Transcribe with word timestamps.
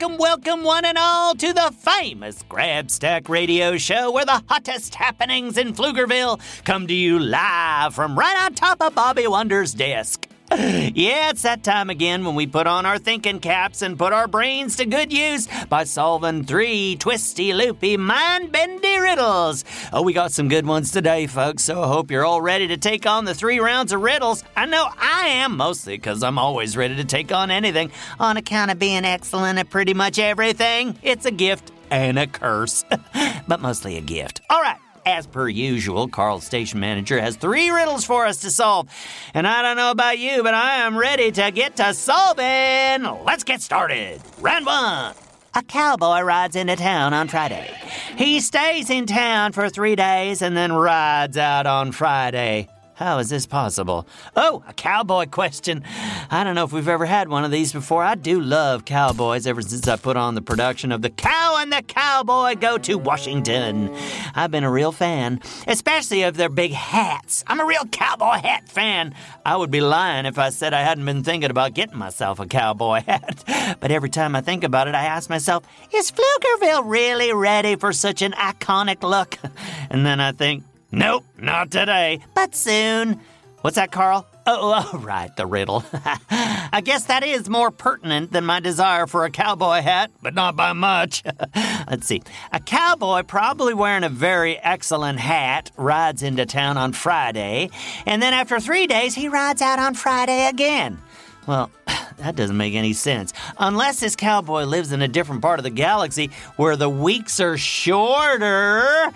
Welcome, 0.00 0.16
welcome, 0.18 0.62
one 0.64 0.86
and 0.86 0.96
all, 0.96 1.34
to 1.34 1.52
the 1.52 1.74
famous 1.76 2.42
Grabstack 2.44 3.28
Radio 3.28 3.76
Show, 3.76 4.10
where 4.10 4.24
the 4.24 4.42
hottest 4.48 4.94
happenings 4.94 5.58
in 5.58 5.74
Pflugerville 5.74 6.40
come 6.64 6.86
to 6.86 6.94
you 6.94 7.18
live 7.18 7.94
from 7.94 8.18
right 8.18 8.44
on 8.44 8.54
top 8.54 8.80
of 8.80 8.94
Bobby 8.94 9.26
Wonder's 9.26 9.74
desk. 9.74 10.29
Yeah, 10.52 11.30
it's 11.30 11.42
that 11.42 11.62
time 11.62 11.90
again 11.90 12.24
when 12.24 12.34
we 12.34 12.46
put 12.46 12.66
on 12.66 12.84
our 12.84 12.98
thinking 12.98 13.38
caps 13.38 13.82
and 13.82 13.96
put 13.96 14.12
our 14.12 14.26
brains 14.26 14.76
to 14.76 14.84
good 14.84 15.12
use 15.12 15.46
by 15.68 15.84
solving 15.84 16.44
three 16.44 16.96
twisty, 16.96 17.52
loopy, 17.54 17.96
mind 17.96 18.50
bendy 18.50 18.98
riddles. 18.98 19.64
Oh, 19.92 20.02
we 20.02 20.12
got 20.12 20.32
some 20.32 20.48
good 20.48 20.66
ones 20.66 20.90
today, 20.90 21.28
folks, 21.28 21.62
so 21.62 21.82
I 21.82 21.86
hope 21.86 22.10
you're 22.10 22.24
all 22.24 22.42
ready 22.42 22.66
to 22.68 22.76
take 22.76 23.06
on 23.06 23.24
the 23.24 23.34
three 23.34 23.60
rounds 23.60 23.92
of 23.92 24.02
riddles. 24.02 24.42
I 24.56 24.66
know 24.66 24.88
I 24.98 25.28
am, 25.28 25.56
mostly 25.56 25.96
because 25.96 26.22
I'm 26.22 26.38
always 26.38 26.76
ready 26.76 26.96
to 26.96 27.04
take 27.04 27.30
on 27.32 27.50
anything 27.52 27.92
on 28.18 28.36
account 28.36 28.72
of 28.72 28.78
being 28.78 29.04
excellent 29.04 29.58
at 29.58 29.70
pretty 29.70 29.94
much 29.94 30.18
everything. 30.18 30.98
It's 31.02 31.26
a 31.26 31.30
gift 31.30 31.70
and 31.90 32.18
a 32.18 32.26
curse, 32.26 32.84
but 33.48 33.60
mostly 33.60 33.96
a 33.96 34.00
gift. 34.00 34.40
All 34.50 34.60
right. 34.60 34.78
As 35.06 35.26
per 35.26 35.48
usual, 35.48 36.08
Carl's 36.08 36.44
station 36.44 36.78
manager 36.80 37.20
has 37.20 37.36
three 37.36 37.70
riddles 37.70 38.04
for 38.04 38.26
us 38.26 38.38
to 38.38 38.50
solve. 38.50 38.88
And 39.34 39.46
I 39.46 39.62
don't 39.62 39.76
know 39.76 39.90
about 39.90 40.18
you, 40.18 40.42
but 40.42 40.54
I 40.54 40.76
am 40.76 40.96
ready 40.96 41.30
to 41.32 41.50
get 41.50 41.76
to 41.76 41.94
solving. 41.94 43.24
Let's 43.24 43.44
get 43.44 43.62
started. 43.62 44.20
Round 44.40 44.66
one. 44.66 45.14
A 45.54 45.62
cowboy 45.62 46.20
rides 46.20 46.54
into 46.54 46.76
town 46.76 47.12
on 47.12 47.26
Friday. 47.26 47.74
He 48.16 48.40
stays 48.40 48.88
in 48.88 49.06
town 49.06 49.52
for 49.52 49.68
three 49.68 49.96
days 49.96 50.42
and 50.42 50.56
then 50.56 50.72
rides 50.72 51.36
out 51.36 51.66
on 51.66 51.92
Friday. 51.92 52.68
How 53.00 53.16
is 53.16 53.30
this 53.30 53.46
possible? 53.46 54.06
Oh, 54.36 54.62
a 54.68 54.74
cowboy 54.74 55.24
question. 55.24 55.84
I 56.30 56.44
don't 56.44 56.54
know 56.54 56.64
if 56.64 56.72
we've 56.74 56.86
ever 56.86 57.06
had 57.06 57.30
one 57.30 57.44
of 57.44 57.50
these 57.50 57.72
before. 57.72 58.02
I 58.02 58.14
do 58.14 58.38
love 58.38 58.84
cowboys 58.84 59.46
ever 59.46 59.62
since 59.62 59.88
I 59.88 59.96
put 59.96 60.18
on 60.18 60.34
the 60.34 60.42
production 60.42 60.92
of 60.92 61.00
The 61.00 61.08
Cow 61.08 61.56
and 61.60 61.72
the 61.72 61.80
Cowboy 61.80 62.56
Go 62.56 62.76
to 62.76 62.98
Washington. 62.98 63.90
I've 64.34 64.50
been 64.50 64.64
a 64.64 64.70
real 64.70 64.92
fan, 64.92 65.40
especially 65.66 66.24
of 66.24 66.36
their 66.36 66.50
big 66.50 66.72
hats. 66.72 67.42
I'm 67.46 67.58
a 67.58 67.64
real 67.64 67.86
cowboy 67.86 68.36
hat 68.42 68.68
fan. 68.68 69.14
I 69.46 69.56
would 69.56 69.70
be 69.70 69.80
lying 69.80 70.26
if 70.26 70.38
I 70.38 70.50
said 70.50 70.74
I 70.74 70.82
hadn't 70.82 71.06
been 71.06 71.24
thinking 71.24 71.50
about 71.50 71.72
getting 71.72 71.96
myself 71.96 72.38
a 72.38 72.46
cowboy 72.46 73.00
hat. 73.06 73.78
But 73.80 73.90
every 73.90 74.10
time 74.10 74.36
I 74.36 74.42
think 74.42 74.62
about 74.62 74.88
it, 74.88 74.94
I 74.94 75.06
ask 75.06 75.30
myself, 75.30 75.64
is 75.90 76.12
Pflugerville 76.12 76.82
really 76.84 77.32
ready 77.32 77.76
for 77.76 77.94
such 77.94 78.20
an 78.20 78.32
iconic 78.32 79.02
look? 79.02 79.38
And 79.92 80.06
then 80.06 80.20
I 80.20 80.30
think, 80.30 80.62
Nope, 80.92 81.24
not 81.38 81.70
today, 81.70 82.20
but 82.34 82.54
soon. 82.54 83.20
What's 83.60 83.76
that, 83.76 83.92
Carl? 83.92 84.26
Oh, 84.46 84.90
oh 84.92 84.98
right, 84.98 85.34
the 85.36 85.46
riddle. 85.46 85.84
I 86.30 86.80
guess 86.82 87.04
that 87.04 87.22
is 87.22 87.48
more 87.48 87.70
pertinent 87.70 88.32
than 88.32 88.44
my 88.44 88.58
desire 88.58 89.06
for 89.06 89.24
a 89.24 89.30
cowboy 89.30 89.82
hat, 89.82 90.10
but 90.22 90.34
not 90.34 90.56
by 90.56 90.72
much. 90.72 91.22
Let's 91.54 92.06
see. 92.06 92.22
A 92.52 92.58
cowboy, 92.58 93.22
probably 93.22 93.74
wearing 93.74 94.02
a 94.02 94.08
very 94.08 94.58
excellent 94.58 95.20
hat, 95.20 95.70
rides 95.76 96.22
into 96.22 96.46
town 96.46 96.76
on 96.76 96.92
Friday, 96.92 97.70
and 98.06 98.20
then 98.20 98.32
after 98.32 98.58
three 98.58 98.86
days, 98.86 99.14
he 99.14 99.28
rides 99.28 99.62
out 99.62 99.78
on 99.78 99.94
Friday 99.94 100.48
again. 100.48 100.98
Well, 101.46 101.70
that 102.18 102.36
doesn't 102.36 102.56
make 102.56 102.74
any 102.74 102.92
sense. 102.92 103.32
Unless 103.58 104.00
this 104.00 104.16
cowboy 104.16 104.64
lives 104.64 104.92
in 104.92 105.02
a 105.02 105.08
different 105.08 105.42
part 105.42 105.58
of 105.58 105.64
the 105.64 105.70
galaxy 105.70 106.30
where 106.56 106.76
the 106.76 106.88
weeks 106.88 107.40
are 107.40 107.56
shorter. 107.56 109.10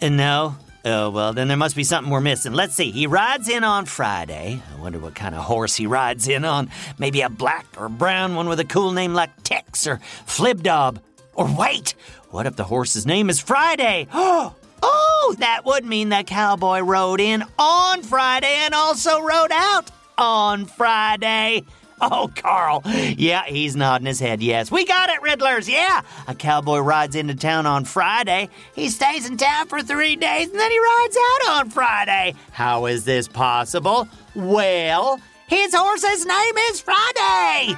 And 0.00 0.16
no? 0.16 0.56
Oh, 0.82 1.10
well, 1.10 1.34
then 1.34 1.48
there 1.48 1.58
must 1.58 1.76
be 1.76 1.84
something 1.84 2.10
we're 2.10 2.22
missing. 2.22 2.52
Let's 2.52 2.74
see. 2.74 2.90
He 2.90 3.06
rides 3.06 3.50
in 3.50 3.64
on 3.64 3.84
Friday. 3.84 4.62
I 4.72 4.80
wonder 4.80 4.98
what 4.98 5.14
kind 5.14 5.34
of 5.34 5.42
horse 5.42 5.76
he 5.76 5.86
rides 5.86 6.26
in 6.26 6.44
on. 6.44 6.70
Maybe 6.98 7.20
a 7.20 7.28
black 7.28 7.66
or 7.76 7.90
brown 7.90 8.34
one 8.34 8.48
with 8.48 8.60
a 8.60 8.64
cool 8.64 8.92
name 8.92 9.12
like 9.12 9.30
Tex 9.42 9.86
or 9.86 10.00
Flibdob. 10.26 11.00
Or 11.34 11.54
wait, 11.54 11.94
what 12.30 12.46
if 12.46 12.56
the 12.56 12.64
horse's 12.64 13.06
name 13.06 13.28
is 13.28 13.40
Friday? 13.40 14.08
Oh, 14.82 15.34
that 15.40 15.66
would 15.66 15.84
mean 15.84 16.08
that 16.08 16.26
cowboy 16.26 16.80
rode 16.80 17.20
in 17.20 17.44
on 17.58 18.02
Friday 18.02 18.54
and 18.60 18.72
also 18.72 19.20
rode 19.20 19.52
out 19.52 19.90
on 20.16 20.64
Friday. 20.64 21.64
Oh, 22.12 22.30
Carl. 22.34 22.82
Yeah, 22.86 23.44
he's 23.44 23.76
nodding 23.76 24.06
his 24.06 24.18
head. 24.18 24.42
Yes, 24.42 24.70
we 24.70 24.86
got 24.86 25.10
it, 25.10 25.20
Riddlers. 25.20 25.68
Yeah. 25.68 26.00
A 26.26 26.34
cowboy 26.34 26.78
rides 26.78 27.14
into 27.14 27.34
town 27.34 27.66
on 27.66 27.84
Friday. 27.84 28.48
He 28.74 28.88
stays 28.88 29.28
in 29.28 29.36
town 29.36 29.66
for 29.68 29.82
three 29.82 30.16
days 30.16 30.48
and 30.48 30.58
then 30.58 30.70
he 30.70 30.78
rides 30.78 31.16
out 31.16 31.50
on 31.50 31.70
Friday. 31.70 32.34
How 32.52 32.86
is 32.86 33.04
this 33.04 33.28
possible? 33.28 34.08
Well, 34.34 35.20
his 35.46 35.74
horse's 35.74 36.24
name 36.24 36.56
is 36.70 36.80
Friday. 36.80 37.76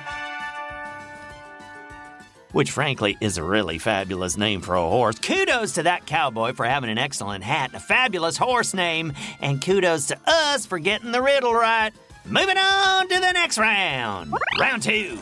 Which, 2.52 2.70
frankly, 2.70 3.16
is 3.20 3.38
a 3.38 3.42
really 3.42 3.78
fabulous 3.78 4.36
name 4.36 4.60
for 4.60 4.74
a 4.74 4.82
horse. 4.82 5.18
Kudos 5.18 5.72
to 5.72 5.84
that 5.84 6.06
cowboy 6.06 6.52
for 6.52 6.66
having 6.66 6.90
an 6.90 6.98
excellent 6.98 7.42
hat 7.42 7.70
and 7.70 7.76
a 7.76 7.80
fabulous 7.80 8.36
horse 8.36 8.74
name. 8.74 9.14
And 9.40 9.60
kudos 9.60 10.08
to 10.08 10.18
us 10.26 10.64
for 10.66 10.78
getting 10.78 11.12
the 11.12 11.22
riddle 11.22 11.54
right. 11.54 11.92
Moving 12.24 12.56
on 12.56 13.08
to 13.08 13.14
the 13.20 13.32
next 13.32 13.58
round. 13.58 14.32
Round 14.60 14.82
two. 14.82 15.18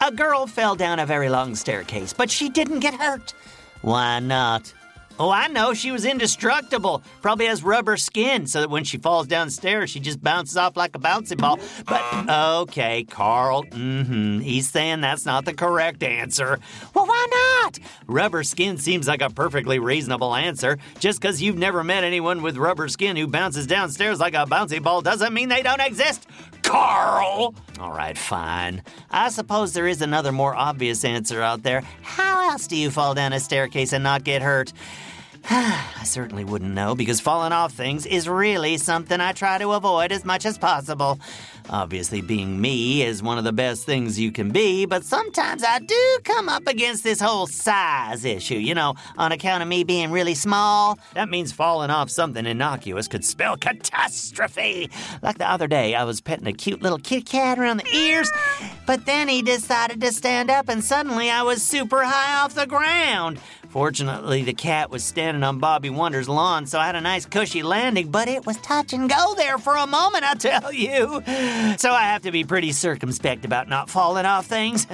A 0.00 0.10
girl 0.10 0.46
fell 0.46 0.74
down 0.76 0.98
a 0.98 1.06
very 1.06 1.28
long 1.28 1.54
staircase, 1.54 2.12
but 2.12 2.30
she 2.30 2.48
didn't 2.48 2.80
get 2.80 2.94
hurt. 2.94 3.34
Why 3.82 4.18
not? 4.20 4.72
Oh, 5.18 5.30
I 5.30 5.48
know. 5.48 5.74
She 5.74 5.90
was 5.90 6.04
indestructible. 6.04 7.02
Probably 7.22 7.46
has 7.46 7.64
rubber 7.64 7.96
skin 7.96 8.46
so 8.46 8.60
that 8.60 8.70
when 8.70 8.84
she 8.84 8.98
falls 8.98 9.26
downstairs, 9.26 9.90
she 9.90 9.98
just 9.98 10.22
bounces 10.22 10.56
off 10.56 10.76
like 10.76 10.94
a 10.94 10.98
bouncy 10.98 11.36
ball. 11.36 11.58
But, 11.86 12.30
okay, 12.62 13.04
Carl. 13.04 13.64
Mm 13.64 14.06
hmm. 14.06 14.38
He's 14.40 14.68
saying 14.68 15.00
that's 15.00 15.26
not 15.26 15.44
the 15.44 15.54
correct 15.54 16.02
answer. 16.02 16.58
Well, 16.94 17.06
why 17.06 17.26
not? 17.64 17.78
Rubber 18.06 18.44
skin 18.44 18.78
seems 18.78 19.08
like 19.08 19.22
a 19.22 19.30
perfectly 19.30 19.78
reasonable 19.78 20.34
answer. 20.34 20.78
Just 21.00 21.20
because 21.20 21.42
you've 21.42 21.58
never 21.58 21.82
met 21.82 22.04
anyone 22.04 22.42
with 22.42 22.56
rubber 22.56 22.88
skin 22.88 23.16
who 23.16 23.26
bounces 23.26 23.66
downstairs 23.66 24.20
like 24.20 24.34
a 24.34 24.46
bouncy 24.46 24.82
ball 24.82 25.02
doesn't 25.02 25.34
mean 25.34 25.48
they 25.48 25.62
don't 25.62 25.80
exist. 25.80 26.28
Carl! 26.62 27.54
All 27.80 27.92
right, 27.92 28.16
fine. 28.16 28.82
I 29.10 29.30
suppose 29.30 29.72
there 29.72 29.86
is 29.86 30.02
another 30.02 30.32
more 30.32 30.54
obvious 30.54 31.04
answer 31.04 31.40
out 31.42 31.62
there. 31.62 31.82
How 32.02 32.50
else 32.50 32.66
do 32.66 32.76
you 32.76 32.90
fall 32.90 33.14
down 33.14 33.32
a 33.32 33.40
staircase 33.40 33.92
and 33.92 34.04
not 34.04 34.24
get 34.24 34.42
hurt? 34.42 34.72
I 35.50 36.02
certainly 36.04 36.44
wouldn't 36.44 36.74
know 36.74 36.94
because 36.94 37.20
falling 37.20 37.52
off 37.52 37.72
things 37.72 38.04
is 38.04 38.28
really 38.28 38.76
something 38.76 39.18
I 39.18 39.32
try 39.32 39.56
to 39.56 39.72
avoid 39.72 40.12
as 40.12 40.22
much 40.22 40.44
as 40.44 40.58
possible. 40.58 41.18
Obviously, 41.70 42.20
being 42.20 42.60
me 42.60 43.02
is 43.02 43.22
one 43.22 43.38
of 43.38 43.44
the 43.44 43.52
best 43.52 43.86
things 43.86 44.18
you 44.18 44.30
can 44.30 44.50
be, 44.50 44.84
but 44.84 45.04
sometimes 45.04 45.64
I 45.64 45.78
do 45.78 46.18
come 46.24 46.50
up 46.50 46.66
against 46.66 47.02
this 47.02 47.18
whole 47.18 47.46
size 47.46 48.26
issue, 48.26 48.56
you 48.56 48.74
know, 48.74 48.94
on 49.16 49.32
account 49.32 49.62
of 49.62 49.68
me 49.70 49.84
being 49.84 50.10
really 50.10 50.34
small. 50.34 50.98
That 51.14 51.30
means 51.30 51.50
falling 51.50 51.90
off 51.90 52.10
something 52.10 52.44
innocuous 52.44 53.08
could 53.08 53.24
spell 53.24 53.56
catastrophe. 53.56 54.90
Like 55.22 55.38
the 55.38 55.50
other 55.50 55.66
day, 55.66 55.94
I 55.94 56.04
was 56.04 56.20
petting 56.20 56.46
a 56.46 56.52
cute 56.52 56.82
little 56.82 56.98
kitty 56.98 57.22
cat 57.22 57.58
around 57.58 57.78
the 57.78 57.96
ears, 57.96 58.30
but 58.86 59.06
then 59.06 59.28
he 59.28 59.40
decided 59.40 60.00
to 60.02 60.12
stand 60.12 60.50
up 60.50 60.68
and 60.68 60.84
suddenly 60.84 61.30
I 61.30 61.42
was 61.42 61.62
super 61.62 62.04
high 62.04 62.42
off 62.42 62.54
the 62.54 62.66
ground. 62.66 63.40
Fortunately, 63.78 64.42
the 64.42 64.54
cat 64.54 64.90
was 64.90 65.04
standing 65.04 65.44
on 65.44 65.60
Bobby 65.60 65.88
Wonder's 65.88 66.28
lawn, 66.28 66.66
so 66.66 66.80
I 66.80 66.86
had 66.86 66.96
a 66.96 67.00
nice 67.00 67.24
cushy 67.24 67.62
landing, 67.62 68.10
but 68.10 68.26
it 68.26 68.44
was 68.44 68.56
touch 68.56 68.92
and 68.92 69.08
go 69.08 69.36
there 69.36 69.56
for 69.56 69.76
a 69.76 69.86
moment, 69.86 70.24
I 70.24 70.34
tell 70.34 70.72
you. 70.72 71.22
So 71.78 71.92
I 71.92 72.02
have 72.02 72.22
to 72.22 72.32
be 72.32 72.42
pretty 72.42 72.72
circumspect 72.72 73.44
about 73.44 73.68
not 73.68 73.88
falling 73.88 74.26
off 74.26 74.46
things. 74.46 74.88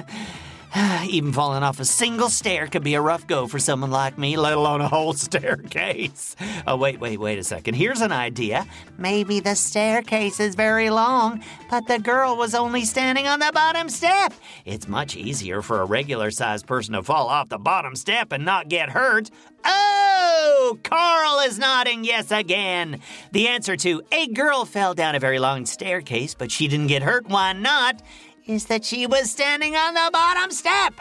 Even 1.07 1.31
falling 1.31 1.63
off 1.63 1.79
a 1.79 1.85
single 1.85 2.29
stair 2.29 2.67
could 2.67 2.83
be 2.83 2.95
a 2.95 3.01
rough 3.01 3.25
go 3.27 3.47
for 3.47 3.59
someone 3.59 3.91
like 3.91 4.17
me, 4.17 4.35
let 4.35 4.53
alone 4.53 4.81
a 4.81 4.87
whole 4.87 5.13
staircase. 5.25 6.35
Oh, 6.67 6.75
wait, 6.75 6.99
wait, 6.99 7.17
wait 7.17 7.39
a 7.39 7.43
second. 7.43 7.75
Here's 7.75 8.01
an 8.01 8.11
idea. 8.11 8.65
Maybe 8.97 9.39
the 9.39 9.55
staircase 9.55 10.39
is 10.39 10.55
very 10.55 10.89
long, 10.89 11.41
but 11.69 11.87
the 11.87 11.99
girl 11.99 12.35
was 12.35 12.53
only 12.53 12.83
standing 12.83 13.25
on 13.25 13.39
the 13.39 13.51
bottom 13.53 13.87
step. 13.87 14.33
It's 14.65 14.87
much 14.87 15.15
easier 15.15 15.61
for 15.61 15.81
a 15.81 15.85
regular 15.85 16.29
sized 16.29 16.67
person 16.67 16.93
to 16.93 17.03
fall 17.03 17.29
off 17.29 17.47
the 17.47 17.57
bottom 17.57 17.95
step 17.95 18.33
and 18.33 18.43
not 18.43 18.67
get 18.67 18.89
hurt. 18.89 19.29
Oh, 19.63 20.77
Carl 20.83 21.39
is 21.39 21.57
nodding 21.57 22.03
yes 22.03 22.31
again. 22.31 22.99
The 23.31 23.47
answer 23.47 23.77
to 23.77 24.01
a 24.11 24.27
girl 24.27 24.65
fell 24.65 24.93
down 24.93 25.15
a 25.15 25.19
very 25.19 25.39
long 25.39 25.65
staircase, 25.65 26.33
but 26.35 26.51
she 26.51 26.67
didn't 26.67 26.87
get 26.87 27.01
hurt. 27.01 27.27
Why 27.27 27.53
not? 27.53 28.01
Is 28.47 28.65
that 28.65 28.85
she 28.85 29.07
was 29.07 29.29
standing 29.29 29.75
on 29.75 29.93
the 29.93 30.09
bottom 30.11 30.51
step. 30.51 30.93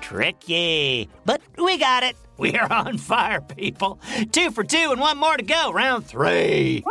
Tricky, 0.00 1.08
but 1.24 1.40
we 1.56 1.78
got 1.78 2.02
it. 2.02 2.16
We 2.38 2.54
are 2.56 2.72
on 2.72 2.98
fire, 2.98 3.40
people. 3.40 3.98
Two 4.30 4.52
for 4.52 4.62
two 4.62 4.92
and 4.92 5.00
one 5.00 5.18
more 5.18 5.36
to 5.36 5.42
go. 5.42 5.72
Round 5.72 6.06
three. 6.06 6.84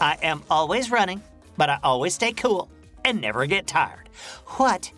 I 0.00 0.16
am 0.22 0.42
always 0.48 0.90
running, 0.90 1.20
but 1.58 1.68
I 1.68 1.78
always 1.82 2.14
stay 2.14 2.32
cool 2.32 2.70
and 3.04 3.20
never 3.20 3.44
get 3.44 3.66
tired. 3.66 4.08
What 4.56 4.90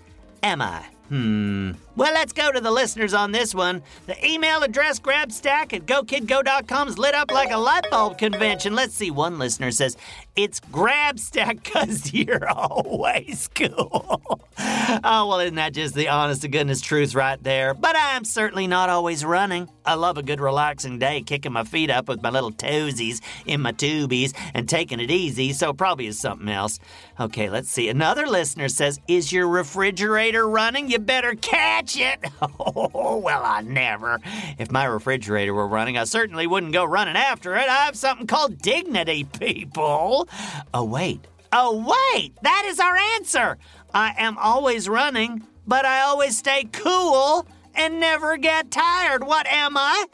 am 0.45 0.63
I? 0.63 0.85
Hmm. 1.09 1.73
Well, 1.97 2.15
let's 2.15 2.33
go 2.33 2.51
to 2.51 2.61
the 2.61 2.71
listeners 2.71 3.13
on 3.13 3.31
this 3.33 3.55
one. 3.55 3.83
The 4.07 4.27
email 4.27 4.63
address 4.63 4.99
grabstack 4.99 5.73
at 5.73 5.85
gokidgo.com 5.85 6.89
is 6.89 6.99
lit 6.99 7.15
up 7.15 7.31
like 7.31 7.51
a 7.51 7.59
light 7.59 7.91
bulb 7.91 8.17
convention. 8.17 8.75
Let's 8.75 8.95
see. 8.95 9.11
One 9.11 9.39
listener 9.39 9.71
says, 9.71 9.97
It's 10.37 10.59
grabstack 10.59 11.63
because 11.63 12.13
you're 12.13 12.49
always 12.49 13.49
cool. 13.55 14.21
oh, 14.59 15.29
well, 15.29 15.39
isn't 15.39 15.55
that 15.55 15.75
just 15.75 15.95
the 15.95 16.09
honest 16.09 16.43
to 16.43 16.49
goodness 16.49 16.81
truth 16.81 17.15
right 17.15 17.41
there? 17.43 17.73
But 17.73 17.95
I'm 17.97 18.25
certainly 18.25 18.67
not 18.67 18.91
always 18.91 19.25
running. 19.25 19.69
I 19.87 19.95
love 19.95 20.19
a 20.19 20.23
good 20.23 20.41
relaxing 20.41 20.99
day, 20.99 21.23
kicking 21.23 21.53
my 21.53 21.63
feet 21.63 21.89
up 21.89 22.09
with 22.09 22.23
my 22.23 22.31
little 22.31 22.51
toesies 22.51 23.21
in 23.47 23.61
my 23.61 23.73
tubies 23.73 24.33
and 24.55 24.69
taking 24.69 24.99
it 24.99 25.11
easy, 25.11 25.53
so 25.53 25.73
probably 25.73 26.07
is 26.07 26.19
something 26.19 26.49
else. 26.49 26.81
Okay, 27.21 27.49
let's 27.49 27.71
see. 27.71 27.89
Another 27.89 28.27
listener 28.27 28.69
says, 28.69 28.99
Is 29.07 29.33
your 29.33 29.47
refrigerator 29.47 30.49
running? 30.49 30.91
You 30.91 30.99
better 30.99 31.35
catch 31.35 31.97
it. 31.97 32.19
Oh, 32.77 33.19
well, 33.19 33.43
I 33.45 33.61
never. 33.63 34.21
If 34.59 34.71
my 34.71 34.85
refrigerator 34.85 35.53
were 35.53 35.67
running, 35.67 35.97
I 35.99 36.05
certainly 36.05 36.47
wouldn't 36.47 36.73
go 36.73 36.85
running 36.85 37.17
after 37.17 37.55
it. 37.57 37.69
I 37.69 37.85
have 37.87 37.97
something 37.97 38.27
called 38.27 38.59
dignity, 38.59 39.25
people. 39.25 40.24
Oh, 40.73 40.85
wait. 40.85 41.27
Oh, 41.53 41.85
wait. 42.13 42.35
That 42.43 42.65
is 42.67 42.81
our 42.81 42.97
answer. 42.97 43.59
I 43.93 44.15
am 44.19 44.37
always 44.39 44.89
running, 44.89 45.47
but 45.67 45.85
I 45.85 46.01
always 46.03 46.37
stay 46.37 46.65
cool 46.73 47.47
and 47.75 48.01
never 48.01 48.37
get 48.37 48.71
tired. 48.71 49.25
What 49.25 49.47
am 49.47 49.77
I? 49.77 50.07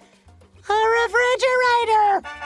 A 0.69 0.73
refrigerator. 1.03 2.40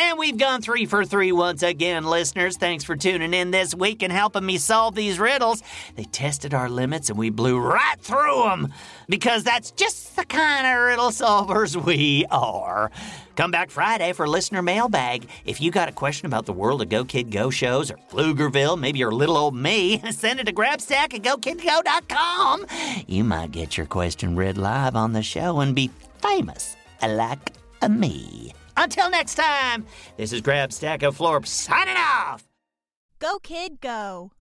And 0.00 0.18
we've 0.18 0.38
gone 0.38 0.62
three 0.62 0.86
for 0.86 1.04
three 1.04 1.30
once 1.30 1.62
again, 1.62 2.04
listeners. 2.04 2.56
Thanks 2.56 2.84
for 2.84 2.96
tuning 2.96 3.34
in 3.34 3.50
this 3.50 3.74
week 3.74 4.02
and 4.02 4.10
helping 4.10 4.46
me 4.46 4.56
solve 4.56 4.94
these 4.94 5.18
riddles. 5.18 5.62
They 5.94 6.04
tested 6.04 6.54
our 6.54 6.70
limits 6.70 7.10
and 7.10 7.18
we 7.18 7.28
blew 7.28 7.60
right 7.60 8.00
through 8.00 8.44
them 8.44 8.72
because 9.10 9.44
that's 9.44 9.72
just 9.72 10.16
the 10.16 10.24
kind 10.24 10.66
of 10.66 10.86
riddle 10.86 11.10
solvers 11.10 11.76
we 11.76 12.24
are. 12.30 12.90
Come 13.36 13.50
back 13.50 13.70
Friday 13.70 14.14
for 14.14 14.26
listener 14.26 14.62
mailbag. 14.62 15.28
If 15.44 15.60
you 15.60 15.70
got 15.70 15.90
a 15.90 15.92
question 15.92 16.24
about 16.24 16.46
the 16.46 16.54
world 16.54 16.80
of 16.80 16.88
Go 16.88 17.04
Kid 17.04 17.30
Go 17.30 17.50
shows 17.50 17.90
or 17.90 17.98
Pflugerville, 18.10 18.80
maybe 18.80 19.00
you're 19.00 19.12
little 19.12 19.36
old 19.36 19.54
me, 19.54 19.98
send 20.12 20.40
it 20.40 20.44
to 20.44 20.52
grabstack 20.54 21.12
at 21.12 21.20
gokidgo.com. 21.20 22.64
You 23.06 23.22
might 23.22 23.50
get 23.50 23.76
your 23.76 23.86
question 23.86 24.34
read 24.34 24.56
live 24.56 24.96
on 24.96 25.12
the 25.12 25.22
show 25.22 25.60
and 25.60 25.74
be 25.74 25.90
famous 26.22 26.74
like 27.02 27.52
me. 27.86 28.54
Until 28.82 29.10
next 29.10 29.34
time, 29.34 29.84
this 30.16 30.32
is 30.32 30.40
Grab 30.40 30.72
Stack 30.72 31.02
of 31.02 31.18
Florp 31.18 31.44
signing 31.44 31.98
off. 31.98 32.48
Go, 33.18 33.38
kid, 33.40 33.78
go. 33.82 34.32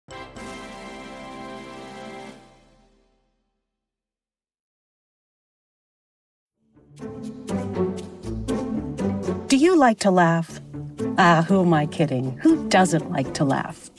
Do 9.49 9.57
you 9.57 9.77
like 9.77 9.99
to 9.99 10.13
laugh? 10.13 10.61
Ah, 11.19 11.45
who 11.49 11.63
am 11.63 11.75
I 11.75 11.87
kidding? 11.87 12.39
Who 12.39 12.69
doesn't 12.69 13.11
like 13.11 13.35
to 13.35 13.45
laugh? 13.45 13.91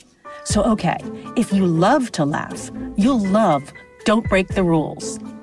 So, 0.44 0.62
okay, 0.62 0.96
if 1.36 1.52
you 1.52 1.66
love 1.66 2.12
to 2.12 2.24
laugh, 2.24 2.70
you'll 2.96 3.26
love 3.26 3.74
Don't 4.06 4.26
Break 4.30 4.48
the 4.48 4.64
Rules. 4.64 5.18